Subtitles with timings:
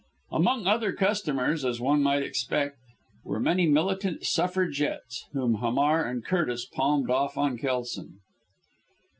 [0.31, 2.79] Among other customers, as one might expect,
[3.23, 8.15] were many militant Suffragettes; whom Hamar and Curtis palmed off on Kelson.